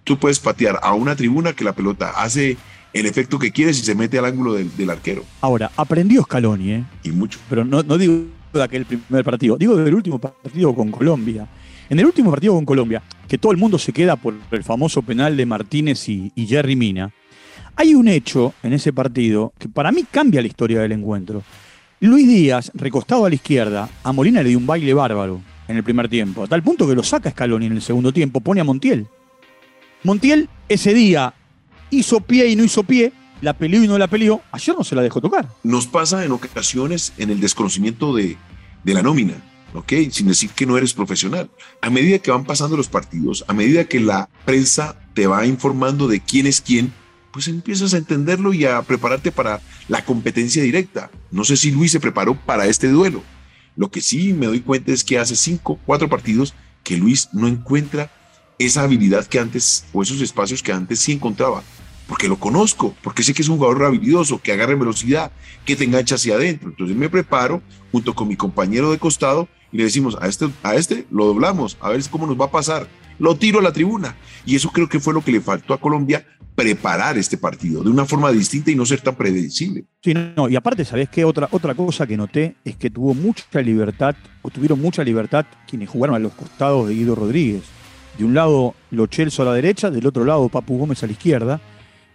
tú 0.04 0.18
puedes 0.18 0.38
patear 0.38 0.80
a 0.82 0.94
una 0.94 1.16
tribuna 1.16 1.52
que 1.54 1.64
la 1.64 1.74
pelota 1.74 2.10
hace 2.10 2.56
el 2.92 3.06
efecto 3.06 3.38
que 3.38 3.52
quiere 3.52 3.72
si 3.72 3.82
se 3.82 3.94
mete 3.94 4.18
al 4.18 4.24
ángulo 4.24 4.54
del, 4.54 4.90
arquero. 4.90 5.24
Ahora, 5.40 5.70
aprendió 5.76 6.22
Scaloni, 6.22 6.72
¿eh? 6.72 6.84
Y 7.04 7.10
mucho. 7.10 7.38
Pero 7.48 7.64
no, 7.64 7.82
no 7.82 7.98
digo 7.98 8.24
de 8.52 8.62
aquel 8.62 8.84
primer 8.84 9.24
partido, 9.24 9.56
digo 9.56 9.76
del 9.76 9.94
último 9.94 10.18
partido 10.18 10.74
con 10.74 10.90
Colombia. 10.90 11.46
En 11.88 11.98
el 11.98 12.06
último 12.06 12.30
partido 12.30 12.54
con 12.54 12.64
Colombia, 12.64 13.02
que 13.28 13.38
todo 13.38 13.52
el 13.52 13.58
mundo 13.58 13.78
se 13.78 13.92
queda 13.92 14.16
por 14.16 14.34
el 14.50 14.64
famoso 14.64 15.02
penal 15.02 15.36
de 15.36 15.46
Martínez 15.46 16.08
y, 16.08 16.32
y 16.34 16.46
Jerry 16.46 16.76
Mina, 16.76 17.12
hay 17.76 17.94
un 17.94 18.08
hecho 18.08 18.54
en 18.62 18.72
ese 18.72 18.92
partido 18.92 19.52
que 19.58 19.68
para 19.68 19.90
mí 19.90 20.04
cambia 20.10 20.40
la 20.40 20.48
historia 20.48 20.80
del 20.80 20.92
encuentro. 20.92 21.42
Luis 22.00 22.26
Díaz, 22.26 22.70
recostado 22.74 23.24
a 23.24 23.28
la 23.28 23.34
izquierda, 23.34 23.88
a 24.02 24.12
Molina 24.12 24.42
le 24.42 24.50
dio 24.50 24.58
un 24.58 24.66
baile 24.66 24.94
bárbaro 24.94 25.40
en 25.68 25.76
el 25.76 25.84
primer 25.84 26.08
tiempo, 26.08 26.44
a 26.44 26.46
tal 26.46 26.62
punto 26.62 26.86
que 26.88 26.94
lo 26.94 27.02
saca 27.02 27.30
Scaloni 27.30 27.66
en 27.66 27.72
el 27.72 27.82
segundo 27.82 28.12
tiempo, 28.12 28.40
pone 28.40 28.60
a 28.60 28.64
Montiel. 28.64 29.06
Montiel 30.02 30.48
ese 30.68 30.94
día 30.94 31.34
hizo 31.90 32.20
pie 32.20 32.48
y 32.48 32.56
no 32.56 32.64
hizo 32.64 32.82
pie, 32.82 33.12
la 33.40 33.54
peleó 33.54 33.82
y 33.82 33.88
no 33.88 33.98
la 33.98 34.08
peleó, 34.08 34.42
ayer 34.52 34.76
no 34.76 34.84
se 34.84 34.94
la 34.94 35.02
dejó 35.02 35.20
tocar. 35.20 35.48
Nos 35.62 35.86
pasa 35.86 36.24
en 36.24 36.32
ocasiones 36.32 37.12
en 37.18 37.30
el 37.30 37.40
desconocimiento 37.40 38.14
de, 38.14 38.36
de 38.84 38.94
la 38.94 39.02
nómina. 39.02 39.34
¿ok? 39.74 39.92
Sin 40.10 40.26
decir 40.26 40.50
que 40.50 40.66
no 40.66 40.76
eres 40.76 40.94
profesional. 40.94 41.50
A 41.80 41.90
medida 41.90 42.18
que 42.18 42.30
van 42.30 42.44
pasando 42.44 42.76
los 42.76 42.88
partidos, 42.88 43.44
a 43.48 43.52
medida 43.52 43.84
que 43.84 44.00
la 44.00 44.28
prensa 44.44 44.96
te 45.14 45.26
va 45.26 45.46
informando 45.46 46.08
de 46.08 46.20
quién 46.20 46.46
es 46.46 46.60
quién, 46.60 46.92
pues 47.32 47.48
empiezas 47.48 47.94
a 47.94 47.98
entenderlo 47.98 48.52
y 48.52 48.64
a 48.64 48.82
prepararte 48.82 49.30
para 49.30 49.60
la 49.88 50.04
competencia 50.04 50.62
directa. 50.62 51.10
No 51.30 51.44
sé 51.44 51.56
si 51.56 51.70
Luis 51.70 51.92
se 51.92 52.00
preparó 52.00 52.34
para 52.34 52.66
este 52.66 52.88
duelo. 52.88 53.22
Lo 53.76 53.90
que 53.90 54.00
sí 54.00 54.32
me 54.32 54.46
doy 54.46 54.60
cuenta 54.60 54.92
es 54.92 55.04
que 55.04 55.18
hace 55.18 55.36
cinco, 55.36 55.78
cuatro 55.86 56.08
partidos 56.08 56.54
que 56.82 56.96
Luis 56.96 57.28
no 57.32 57.46
encuentra 57.46 58.10
esa 58.58 58.82
habilidad 58.82 59.26
que 59.26 59.38
antes, 59.38 59.84
o 59.92 60.02
esos 60.02 60.20
espacios 60.20 60.62
que 60.62 60.72
antes 60.72 60.98
sí 60.98 61.12
encontraba 61.12 61.62
porque 62.10 62.26
lo 62.26 62.40
conozco, 62.40 62.92
porque 63.02 63.22
sé 63.22 63.32
que 63.32 63.42
es 63.42 63.48
un 63.48 63.58
jugador 63.58 63.84
habilidoso, 63.84 64.42
que 64.42 64.50
agarre 64.50 64.74
velocidad, 64.74 65.30
que 65.64 65.76
te 65.76 65.84
engancha 65.84 66.16
hacia 66.16 66.34
adentro. 66.34 66.70
Entonces 66.70 66.96
me 66.96 67.08
preparo 67.08 67.62
junto 67.92 68.16
con 68.16 68.26
mi 68.26 68.34
compañero 68.34 68.90
de 68.90 68.98
costado 68.98 69.48
y 69.70 69.76
le 69.76 69.84
decimos 69.84 70.18
a 70.20 70.26
este, 70.26 70.50
a 70.64 70.74
este 70.74 71.06
lo 71.12 71.26
doblamos, 71.26 71.78
a 71.80 71.88
ver 71.90 72.02
cómo 72.10 72.26
nos 72.26 72.38
va 72.38 72.46
a 72.46 72.50
pasar. 72.50 72.88
Lo 73.20 73.36
tiro 73.36 73.60
a 73.60 73.62
la 73.62 73.72
tribuna. 73.72 74.16
Y 74.44 74.56
eso 74.56 74.72
creo 74.72 74.88
que 74.88 74.98
fue 74.98 75.14
lo 75.14 75.22
que 75.22 75.30
le 75.30 75.40
faltó 75.40 75.72
a 75.72 75.80
Colombia 75.80 76.26
preparar 76.56 77.16
este 77.16 77.38
partido 77.38 77.84
de 77.84 77.90
una 77.90 78.04
forma 78.04 78.32
distinta 78.32 78.72
y 78.72 78.74
no 78.74 78.84
ser 78.84 79.02
tan 79.02 79.14
predecible. 79.14 79.84
Sí, 80.02 80.12
no, 80.12 80.48
y 80.48 80.56
aparte, 80.56 80.84
¿sabés 80.84 81.10
qué? 81.10 81.24
Otra, 81.24 81.48
otra 81.52 81.76
cosa 81.76 82.08
que 82.08 82.16
noté 82.16 82.56
es 82.64 82.74
que 82.74 82.90
tuvo 82.90 83.14
mucha 83.14 83.62
libertad, 83.62 84.16
o 84.42 84.50
tuvieron 84.50 84.80
mucha 84.80 85.04
libertad 85.04 85.46
quienes 85.68 85.88
jugaron 85.88 86.16
a 86.16 86.18
los 86.18 86.32
costados 86.32 86.88
de 86.88 86.94
Guido 86.94 87.14
Rodríguez. 87.14 87.62
De 88.18 88.24
un 88.24 88.34
lado, 88.34 88.74
Lo 88.90 89.06
Chelso 89.06 89.42
a 89.42 89.44
la 89.44 89.54
derecha, 89.54 89.92
del 89.92 90.08
otro 90.08 90.24
lado, 90.24 90.48
Papu 90.48 90.76
Gómez 90.76 91.04
a 91.04 91.06
la 91.06 91.12
izquierda, 91.12 91.60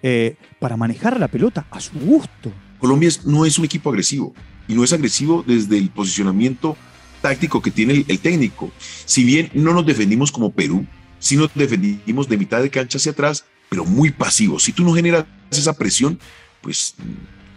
eh, 0.08 0.36
para 0.60 0.78
manejar 0.78 1.20
la 1.20 1.28
pelota 1.28 1.66
a 1.72 1.80
su 1.80 1.98
gusto. 1.98 2.54
Colombia 2.78 3.10
no 3.26 3.44
es 3.44 3.58
un 3.58 3.66
equipo 3.66 3.90
agresivo, 3.90 4.36
y 4.68 4.76
no 4.76 4.84
es 4.84 4.94
agresivo 4.94 5.44
desde 5.48 5.80
el 5.80 5.90
posicionamiento 5.90 6.78
táctico 7.24 7.60
que 7.60 7.72
tiene 7.72 8.06
el, 8.08 8.20
técnico. 8.20 8.72
Si 8.78 9.24
bien 9.24 9.50
no 9.56 9.74
nos 9.74 9.84
defendimos 9.84 10.32
como 10.32 10.52
Perú, 10.52 10.86
sí 11.18 11.38
nos 11.38 11.50
defendimos 11.56 12.30
de 12.30 12.38
mitad 12.38 12.62
de 12.62 12.70
cancha 12.70 13.00
hacia 13.00 13.14
atrás, 13.14 13.46
pero 13.68 13.84
muy 13.84 14.12
pasivo. 14.12 14.60
Si 14.60 14.74
tú 14.74 14.84
no 14.84 14.94
generas 14.94 15.26
esa 15.50 15.74
presión, 15.76 16.20
pues 16.62 16.94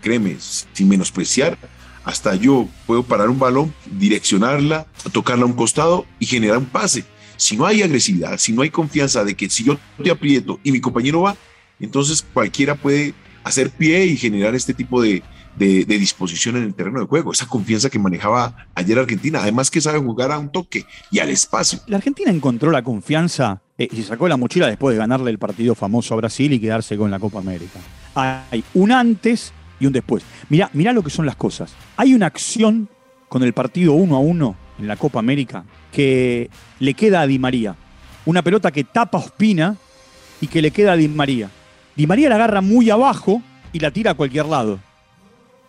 créeme, 0.00 0.38
sin 0.72 0.88
menospreciar, 0.88 1.58
hasta 2.02 2.34
yo 2.34 2.66
puedo 2.86 3.02
parar 3.02 3.28
un 3.28 3.38
balón, 3.38 3.74
direccionarla, 3.98 4.86
tocarla 5.12 5.42
a 5.42 5.48
un 5.48 5.52
costado 5.52 6.06
y 6.18 6.24
generar 6.24 6.56
un 6.56 6.64
pase. 6.64 7.04
Si 7.36 7.58
no 7.58 7.66
hay 7.66 7.82
agresividad, 7.82 8.38
si 8.38 8.52
no 8.52 8.62
hay 8.62 8.70
confianza 8.70 9.22
de 9.22 9.34
que 9.34 9.50
si 9.50 9.64
yo 9.64 9.78
te 10.02 10.10
aprieto 10.10 10.58
y 10.64 10.72
mi 10.72 10.80
compañero 10.80 11.20
va, 11.20 11.36
entonces 11.84 12.24
cualquiera 12.32 12.74
puede 12.74 13.14
hacer 13.44 13.70
pie 13.70 14.06
y 14.06 14.16
generar 14.16 14.54
este 14.54 14.74
tipo 14.74 15.02
de, 15.02 15.22
disposición 15.56 16.56
en 16.56 16.64
el 16.64 16.74
terreno 16.74 17.00
de 17.00 17.06
juego. 17.06 17.32
Esa 17.32 17.46
confianza 17.46 17.90
que 17.90 17.98
manejaba 17.98 18.68
ayer 18.74 18.98
Argentina, 18.98 19.40
además 19.42 19.70
que 19.70 19.80
sabe 19.80 19.98
jugar 19.98 20.30
a 20.30 20.38
un 20.38 20.50
toque 20.50 20.84
y 21.10 21.18
al 21.18 21.30
espacio. 21.30 21.80
La 21.86 21.96
Argentina 21.96 22.30
encontró 22.30 22.70
la 22.70 22.82
confianza 22.82 23.60
eh, 23.76 23.88
y 23.90 24.02
sacó 24.02 24.28
la 24.28 24.36
mochila 24.36 24.68
después 24.68 24.94
de 24.94 24.98
ganarle 24.98 25.30
el 25.30 25.38
partido 25.38 25.74
famoso 25.74 26.14
a 26.14 26.18
Brasil 26.18 26.52
y 26.52 26.60
quedarse 26.60 26.96
con 26.96 27.10
la 27.10 27.18
Copa 27.18 27.40
América. 27.40 27.80
Hay 28.14 28.62
un 28.74 28.92
antes 28.92 29.52
y 29.80 29.86
un 29.86 29.92
después. 29.92 30.22
Mirá, 30.48 30.70
mirá 30.74 30.92
lo 30.92 31.02
que 31.02 31.10
son 31.10 31.26
las 31.26 31.36
cosas. 31.36 31.74
Hay 31.96 32.14
una 32.14 32.26
acción 32.26 32.88
con 33.28 33.42
el 33.42 33.52
partido 33.52 33.94
1 33.94 34.16
a 34.16 34.18
1 34.18 34.56
en 34.78 34.86
la 34.86 34.96
Copa 34.96 35.18
América 35.18 35.64
que 35.92 36.50
le 36.78 36.94
queda 36.94 37.22
a 37.22 37.26
Di 37.26 37.38
María. 37.38 37.76
Una 38.26 38.42
pelota 38.42 38.70
que 38.70 38.84
tapa 38.84 39.18
Ospina 39.18 39.76
y 40.40 40.46
que 40.46 40.62
le 40.62 40.70
queda 40.70 40.92
a 40.92 40.96
Di 40.96 41.08
María. 41.08 41.50
Di 41.98 42.06
María 42.06 42.28
la 42.28 42.36
agarra 42.36 42.60
muy 42.60 42.88
abajo 42.90 43.42
y 43.72 43.80
la 43.80 43.90
tira 43.90 44.12
a 44.12 44.14
cualquier 44.14 44.46
lado. 44.46 44.78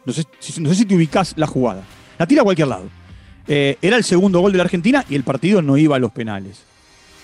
No 0.05 0.13
sé, 0.13 0.25
si 0.39 0.85
te 0.85 0.95
ubicás 0.95 1.33
la 1.35 1.47
jugada. 1.47 1.81
La 2.19 2.27
tira 2.27 2.41
a 2.41 2.43
cualquier 2.43 2.67
lado. 2.67 2.83
Eh, 3.47 3.79
era 3.81 3.97
el 3.97 4.03
segundo 4.03 4.39
gol 4.39 4.51
de 4.51 4.59
la 4.59 4.65
Argentina 4.65 5.03
y 5.09 5.15
el 5.15 5.23
partido 5.23 5.63
no 5.63 5.75
iba 5.75 5.95
a 5.95 5.99
los 5.99 6.11
penales. 6.11 6.61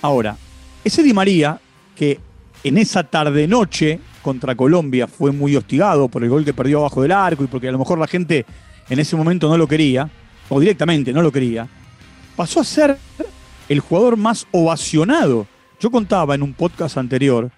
Ahora, 0.02 0.36
ese 0.84 1.04
Di 1.04 1.14
María, 1.14 1.60
que 1.96 2.20
en 2.64 2.80
esa 2.80 3.04
tarde-noche 3.04 4.00
contra 4.24 4.56
Colombia 4.56 5.06
fue 5.06 5.32
muy 5.32 5.56
hostigado 5.56 6.08
por 6.08 6.24
el 6.24 6.32
gol 6.32 6.44
que 6.44 6.56
perdió 6.56 6.80
abajo 6.80 7.04
del 7.04 7.12
arco 7.12 7.44
y 7.44 7.48
porque 7.48 7.68
a 7.68 7.72
lo 7.72 7.78
mejor 7.78 8.00
la 8.00 8.08
gente 8.08 8.44
en 8.90 8.98
ese 8.98 9.16
momento 9.16 9.48
no 9.48 9.56
lo 9.56 9.68
quería, 9.68 10.10
o 10.50 10.60
directamente 10.60 11.14
no 11.14 11.22
lo 11.22 11.32
quería, 11.32 11.68
pasó 12.36 12.60
a 12.60 12.64
ser 12.64 12.98
el 13.70 13.80
jugador 13.82 14.18
más 14.18 14.48
ovacionado. 14.50 15.46
Yo 15.80 15.92
contaba 15.92 16.34
en 16.34 16.42
un 16.42 16.54
podcast 16.54 16.98
anterior 16.98 17.52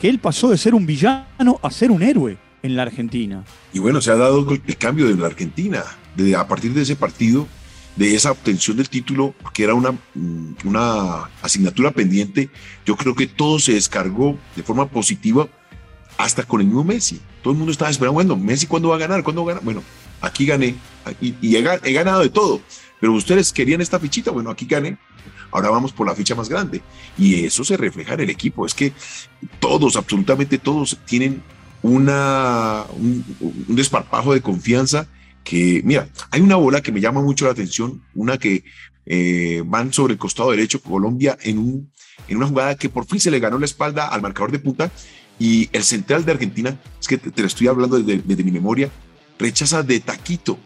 que 0.00 0.08
él 0.08 0.18
pasó 0.18 0.50
de 0.50 0.58
ser 0.58 0.74
un 0.74 0.86
villano 0.86 1.60
a 1.62 1.70
ser 1.70 1.90
un 1.90 2.02
héroe 2.02 2.38
en 2.62 2.76
la 2.76 2.82
Argentina. 2.82 3.44
Y 3.72 3.78
bueno, 3.78 4.00
se 4.00 4.10
ha 4.10 4.16
dado 4.16 4.46
el 4.50 4.76
cambio 4.76 5.06
de 5.08 5.14
la 5.14 5.26
Argentina. 5.26 5.82
De, 6.16 6.36
a 6.36 6.46
partir 6.46 6.74
de 6.74 6.82
ese 6.82 6.94
partido, 6.94 7.48
de 7.96 8.14
esa 8.14 8.30
obtención 8.30 8.76
del 8.76 8.88
título, 8.88 9.34
que 9.54 9.64
era 9.64 9.74
una, 9.74 9.92
mm, 9.92 10.54
una 10.64 11.30
asignatura 11.40 11.90
pendiente, 11.90 12.50
yo 12.84 12.96
creo 12.96 13.14
que 13.14 13.26
todo 13.26 13.58
se 13.58 13.72
descargó 13.72 14.38
de 14.56 14.62
forma 14.62 14.88
positiva 14.88 15.48
hasta 16.18 16.44
con 16.44 16.60
el 16.60 16.66
mismo 16.66 16.84
Messi. 16.84 17.20
Todo 17.42 17.52
el 17.52 17.58
mundo 17.58 17.72
estaba 17.72 17.90
esperando, 17.90 18.14
bueno, 18.14 18.36
Messi, 18.36 18.66
¿cuándo 18.66 18.88
va 18.88 18.96
a 18.96 18.98
ganar? 18.98 19.22
¿Cuándo 19.22 19.44
va 19.44 19.52
a 19.52 19.54
ganar? 19.54 19.64
Bueno, 19.64 19.82
aquí 20.20 20.46
gané 20.46 20.74
y, 21.20 21.56
he, 21.56 21.92
ganado 21.92 22.22
de 22.22 22.30
todo. 22.30 22.60
Pero 23.02 23.14
ustedes 23.14 23.52
querían 23.52 23.80
esta 23.80 23.98
fichita, 23.98 24.30
bueno, 24.30 24.48
aquí 24.48 24.64
gané. 24.64 24.96
Ahora 25.50 25.70
vamos 25.70 25.92
por 25.92 26.06
la 26.06 26.14
ficha 26.14 26.36
más 26.36 26.48
grande. 26.48 26.80
Y 27.18 27.44
eso 27.44 27.64
se 27.64 27.76
refleja 27.76 28.14
en 28.14 28.20
el 28.20 28.30
equipo. 28.30 28.64
Es 28.64 28.74
que 28.74 28.92
todos, 29.58 29.96
absolutamente 29.96 30.56
todos, 30.56 30.96
tienen 31.04 31.42
una, 31.82 32.84
un, 32.96 33.24
desparpajo 33.66 34.34
de 34.34 34.40
confianza 34.40 35.08
que, 35.42 35.82
mira, 35.84 36.08
hay 36.30 36.42
una 36.42 36.54
bola 36.54 36.80
que 36.80 36.92
me 36.92 37.00
llama 37.00 37.20
mucho 37.20 37.46
la 37.46 37.50
atención, 37.50 38.00
una 38.14 38.38
que 38.38 38.62
eh, 39.06 39.64
van 39.66 39.92
sobre 39.92 40.12
el 40.12 40.18
costado 40.20 40.52
derecho 40.52 40.80
Colombia 40.80 41.36
en, 41.42 41.58
un, 41.58 41.90
en 42.28 42.36
una 42.36 42.46
jugada 42.46 42.76
que 42.76 42.88
por 42.88 43.04
fin 43.04 43.18
se 43.18 43.32
le 43.32 43.40
ganó 43.40 43.58
la 43.58 43.64
espalda 43.64 44.06
al 44.06 44.22
marcador 44.22 44.52
de 44.52 44.60
punta 44.60 44.92
y 45.40 45.68
el 45.72 45.82
central 45.82 46.24
de 46.24 46.30
Argentina, 46.30 46.78
es 47.00 47.08
que 47.08 47.18
te, 47.18 47.40
lo 47.40 47.48
estoy 47.48 47.66
hablando 47.66 47.98
desde, 47.98 48.44
mi 48.44 48.52
memoria, 48.52 48.92
rechaza 49.40 49.82
de 49.82 49.98
taquito. 49.98 50.56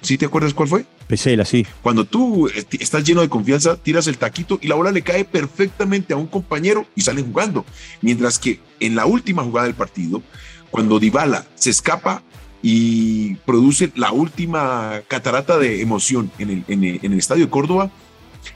¿Sí 0.00 0.16
te 0.16 0.24
acuerdas 0.24 0.54
cuál 0.54 0.70
fue? 0.70 0.86
Pesela, 1.06 1.44
sí. 1.44 1.66
Cuando 1.82 2.04
tú 2.04 2.48
estás 2.48 3.04
lleno 3.04 3.20
de 3.20 3.28
confianza, 3.28 3.76
tiras 3.76 4.06
el 4.06 4.18
taquito 4.18 4.58
y 4.62 4.68
la 4.68 4.74
bola 4.74 4.90
le 4.90 5.02
cae 5.02 5.24
perfectamente 5.24 6.14
a 6.14 6.16
un 6.16 6.26
compañero 6.26 6.86
y 6.94 7.02
salen 7.02 7.26
jugando. 7.26 7.64
Mientras 8.00 8.38
que 8.38 8.60
en 8.80 8.94
la 8.94 9.06
última 9.06 9.42
jugada 9.42 9.66
del 9.66 9.76
partido, 9.76 10.22
cuando 10.70 10.98
Dybala 10.98 11.46
se 11.54 11.70
escapa 11.70 12.22
y 12.62 13.34
produce 13.46 13.92
la 13.94 14.12
última 14.12 15.02
catarata 15.06 15.58
de 15.58 15.82
emoción 15.82 16.30
en 16.38 16.64
el, 16.68 17.18
estadio 17.18 17.44
de 17.44 17.50
Córdoba, 17.50 17.90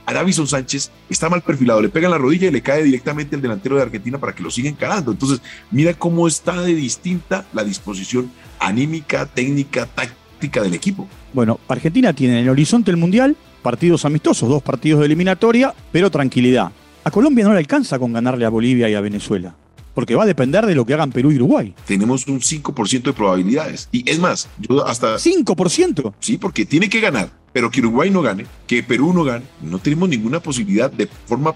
a 0.07 0.13
Davison 0.15 0.47
Sánchez 0.47 0.91
está 1.11 1.29
mal 1.29 1.43
perfilado, 1.43 1.83
le 1.83 1.89
pega 1.89 2.07
en 2.07 2.13
la 2.13 2.19
rodilla 2.19 2.49
y 2.49 2.51
le 2.51 2.63
cae 2.63 2.83
directamente 2.83 3.37
el 3.37 3.43
delantero 3.43 3.77
de 3.77 3.83
Argentina 3.83 4.19
para 4.19 4.35
que 4.35 4.43
lo 4.43 4.51
siga 4.51 4.71
encarando. 4.71 5.13
Entonces, 5.13 5.43
mira 5.71 5.95
cómo 5.95 6.27
está 6.27 6.61
de 6.63 6.75
distinta 6.75 7.47
la 7.53 7.65
disposición 7.65 8.31
anímica, 8.59 9.27
técnica, 9.27 9.87
táctica 9.87 10.28
del 10.41 10.75
equipo. 10.75 11.09
Bueno, 11.33 11.61
Argentina 11.69 12.13
tiene 12.13 12.39
en 12.39 12.45
el 12.45 12.49
horizonte 12.51 12.91
el 12.91 12.97
Mundial 12.97 13.37
partidos 13.63 14.05
amistosos, 14.05 14.49
dos 14.49 14.63
partidos 14.63 15.01
de 15.01 15.07
eliminatoria, 15.07 15.75
pero 15.93 16.11
tranquilidad. 16.11 16.71
A 17.05 17.11
Colombia 17.11 17.45
no 17.45 17.53
le 17.53 17.59
alcanza 17.59 17.99
con 17.99 18.13
ganarle 18.13 18.45
a 18.45 18.49
Bolivia 18.49 18.89
y 18.89 18.95
a 18.95 19.01
Venezuela 19.01 19.55
porque 19.99 20.15
va 20.15 20.23
a 20.23 20.27
depender 20.27 20.65
de 20.65 20.77
lo 20.77 20.87
que 20.87 20.95
hagan 20.95 21.11
Perú 21.11 21.33
y 21.33 21.35
Uruguay. 21.35 21.75
Tenemos 21.85 22.29
un 22.29 22.39
5% 22.39 23.03
de 23.03 23.13
probabilidades. 23.13 23.89
Y 23.91 24.09
es 24.09 24.21
más, 24.21 24.49
yo 24.61 24.87
hasta... 24.87 25.17
¿5%? 25.17 26.15
Sí, 26.21 26.39
porque 26.39 26.65
tiene 26.65 26.89
que 26.89 27.01
ganar, 27.01 27.31
pero 27.53 27.69
que 27.69 27.81
Uruguay 27.81 28.09
no 28.09 28.23
gane, 28.23 28.47
que 28.69 28.85
Perú 28.85 29.13
no 29.13 29.25
gane. 29.25 29.45
No 29.61 29.81
tenemos 29.81 30.09
ninguna 30.09 30.39
posibilidad 30.39 30.89
de 30.89 31.09
forma 31.27 31.53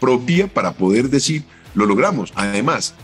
propia 0.00 0.48
para 0.48 0.72
poder 0.72 1.10
decir, 1.10 1.44
lo 1.76 1.86
logramos. 1.86 2.32
Además, 2.34 2.96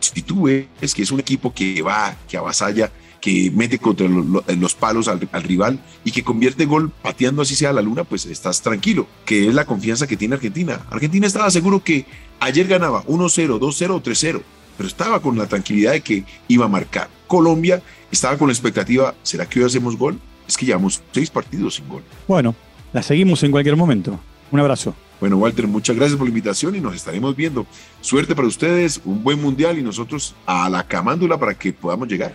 si 0.00 0.22
tú 0.22 0.44
ves 0.44 0.94
que 0.94 1.02
es 1.02 1.10
un 1.10 1.20
equipo 1.20 1.52
que 1.52 1.82
va, 1.82 2.16
que 2.26 2.38
avasalla, 2.38 2.90
que 3.22 3.52
mete 3.54 3.78
contra 3.78 4.08
los, 4.08 4.74
palos 4.74 5.06
al, 5.06 5.20
rival 5.44 5.78
y 6.04 6.10
que 6.10 6.24
convierte 6.24 6.66
gol 6.66 6.90
pateando 6.90 7.42
así 7.42 7.54
sea 7.54 7.72
la 7.72 7.80
luna, 7.80 8.02
pues 8.02 8.26
estás 8.26 8.60
tranquilo, 8.60 9.06
que 9.24 9.46
es 9.46 9.54
la 9.54 9.64
confianza 9.64 10.08
que 10.08 10.16
tiene 10.16 10.34
Argentina. 10.34 10.80
Argentina 10.90 11.28
estaba 11.28 11.48
seguro 11.52 11.84
que 11.84 12.04
ayer 12.40 12.66
ganaba 12.66 13.04
1-0, 13.04 13.60
2-0, 13.60 14.02
3-0, 14.02 14.42
pero 14.76 14.88
estaba 14.88 15.22
con 15.22 15.38
la 15.38 15.46
tranquilidad 15.46 15.92
de 15.92 16.00
que 16.00 16.24
iba 16.48 16.64
a 16.64 16.68
marcar. 16.68 17.08
Colombia 17.28 17.80
estaba 18.10 18.36
con 18.36 18.48
la 18.48 18.54
expectativa, 18.54 19.14
¿será 19.22 19.46
que 19.46 19.60
hoy 19.60 19.66
hacemos 19.66 19.96
gol? 19.96 20.18
Es 20.48 20.56
que 20.56 20.66
llevamos 20.66 21.00
seis 21.12 21.30
partidos 21.30 21.76
sin 21.76 21.88
gol. 21.88 22.02
Bueno, 22.26 22.56
la 22.92 23.04
seguimos 23.04 23.40
en 23.44 23.52
cualquier 23.52 23.76
momento. 23.76 24.18
Un 24.50 24.58
abrazo. 24.58 24.96
Bueno, 25.20 25.36
Walter, 25.36 25.68
muchas 25.68 25.94
gracias 25.94 26.18
por 26.18 26.26
la 26.26 26.30
invitación 26.30 26.74
y 26.74 26.80
nos 26.80 26.96
estaremos 26.96 27.36
viendo. 27.36 27.64
Suerte 28.00 28.34
para 28.34 28.48
ustedes, 28.48 29.00
un 29.04 29.22
buen 29.22 29.40
mundial 29.40 29.78
y 29.78 29.82
nosotros 29.82 30.34
a 30.44 30.68
la 30.68 30.82
camándula 30.82 31.38
para 31.38 31.54
que 31.54 31.72
podamos 31.72 32.08
llegar. 32.08 32.34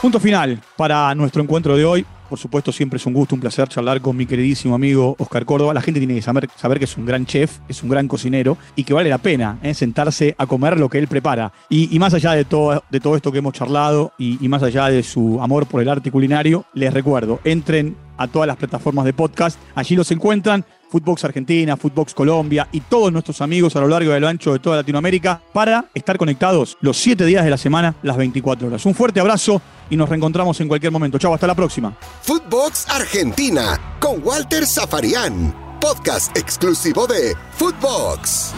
Punto 0.00 0.20
final 0.20 0.60
para 0.76 1.12
nuestro 1.16 1.42
encuentro 1.42 1.76
de 1.76 1.84
hoy. 1.84 2.06
Por 2.28 2.38
supuesto, 2.38 2.70
siempre 2.70 2.98
es 2.98 3.06
un 3.06 3.14
gusto, 3.14 3.34
un 3.34 3.40
placer 3.40 3.66
charlar 3.68 4.00
con 4.00 4.16
mi 4.16 4.26
queridísimo 4.26 4.76
amigo 4.76 5.16
Oscar 5.18 5.44
Córdoba. 5.44 5.74
La 5.74 5.80
gente 5.80 5.98
tiene 5.98 6.14
que 6.14 6.22
saber, 6.22 6.78
que 6.78 6.84
es 6.84 6.96
un 6.96 7.04
gran 7.04 7.26
chef, 7.26 7.58
es 7.68 7.82
un 7.82 7.88
gran 7.88 8.06
cocinero 8.06 8.56
y 8.76 8.84
que 8.84 8.94
vale 8.94 9.10
la 9.10 9.18
pena 9.18 9.58
eh, 9.60 9.74
sentarse 9.74 10.36
a 10.38 10.46
comer 10.46 10.78
lo 10.78 10.88
que 10.88 10.98
él 10.98 11.08
prepara. 11.08 11.52
Y, 11.68 11.98
más 11.98 12.14
allá 12.14 12.32
de 12.32 12.44
todo, 12.44 12.84
de 12.88 13.00
todo 13.00 13.16
esto 13.16 13.32
que 13.32 13.38
hemos 13.38 13.54
charlado 13.54 14.12
y, 14.18 14.38
y 14.44 14.48
más 14.48 14.62
allá 14.62 14.86
de 14.86 15.02
su 15.02 15.42
amor 15.42 15.66
por 15.66 15.82
el 15.82 15.88
arte 15.88 16.12
culinario, 16.12 16.64
les 16.74 16.94
recuerdo, 16.94 17.40
entren 17.42 17.96
a 18.18 18.28
todas 18.28 18.46
las 18.46 18.56
plataformas 18.56 19.04
de 19.04 19.12
podcast, 19.12 19.58
allí 19.74 19.96
los 19.96 20.10
encuentran 20.10 20.64
Footbox 20.90 21.24
Argentina, 21.24 21.76
Footbox 21.76 22.14
Colombia 22.14 22.68
y 22.72 22.80
todos 22.80 23.12
nuestros 23.12 23.40
amigos 23.40 23.76
a 23.76 23.80
lo 23.80 23.88
largo 23.88 24.14
y 24.14 24.20
lo 24.20 24.28
ancho 24.28 24.52
de 24.52 24.58
toda 24.58 24.76
Latinoamérica 24.76 25.40
para 25.52 25.86
estar 25.94 26.18
conectados 26.18 26.76
los 26.80 26.96
7 26.96 27.24
días 27.24 27.44
de 27.44 27.50
la 27.50 27.58
semana, 27.58 27.94
las 28.02 28.16
24 28.16 28.68
horas. 28.68 28.84
Un 28.86 28.94
fuerte 28.94 29.20
abrazo 29.20 29.60
y 29.90 29.96
nos 29.96 30.08
reencontramos 30.08 30.60
en 30.60 30.68
cualquier 30.68 30.92
momento. 30.92 31.18
Chau, 31.18 31.32
hasta 31.32 31.46
la 31.46 31.54
próxima. 31.54 31.96
Footbox 32.22 32.88
Argentina 32.88 33.78
con 34.00 34.22
Walter 34.24 34.66
Zafarian, 34.66 35.54
podcast 35.80 36.36
exclusivo 36.36 37.06
de 37.06 37.36
Footbox. 37.52 38.54